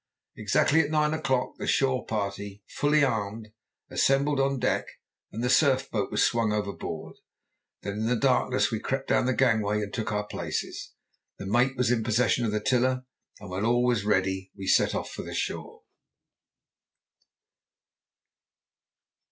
[0.35, 3.49] Exactly at nine o'clock the shore party, fully armed,
[3.91, 4.87] assembled on deck,
[5.31, 7.17] and the surf boat was swung overboard.
[7.83, 10.93] Then in the darkness we crept down the gangway and took our places.
[11.37, 13.05] The mate was in possession of the tiller,
[13.39, 15.83] and when all was ready we set off for the shore.